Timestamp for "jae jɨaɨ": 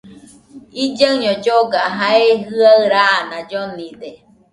1.97-2.79